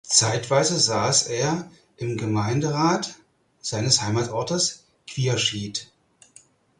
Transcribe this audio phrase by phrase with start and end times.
[0.07, 3.13] Zeitweise saß er im Gemeinderat
[3.59, 5.91] seines Heimatortes Quierschied.